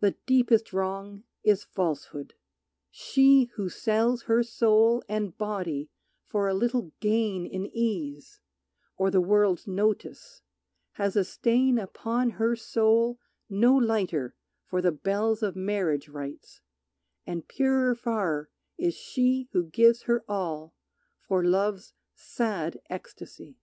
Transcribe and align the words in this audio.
The 0.00 0.16
deepest 0.26 0.72
wrong 0.72 1.22
is 1.44 1.62
falsehood. 1.62 2.34
She 2.90 3.44
who 3.54 3.68
sells 3.68 4.22
Her 4.22 4.42
soul 4.42 5.04
and 5.08 5.38
body 5.38 5.90
for 6.26 6.48
a 6.48 6.54
little 6.54 6.90
gain 6.98 7.46
In 7.46 7.64
ease, 7.66 8.40
or 8.96 9.12
the 9.12 9.20
world's 9.20 9.64
notice, 9.68 10.42
has 10.94 11.14
a 11.14 11.22
stain 11.22 11.78
Upon 11.78 12.30
her 12.30 12.56
soul 12.56 13.20
no 13.48 13.76
lighter 13.76 14.34
for 14.66 14.82
the 14.82 14.90
bells 14.90 15.40
Of 15.44 15.54
marriage 15.54 16.08
rites, 16.08 16.60
and 17.24 17.46
purer 17.46 17.94
far 17.94 18.50
is 18.76 18.96
she 18.96 19.48
Who 19.52 19.66
gives 19.66 20.02
her 20.10 20.24
all 20.26 20.74
for 21.20 21.44
love's 21.44 21.92
sad 22.12 22.80
ecstasy. 22.90 23.56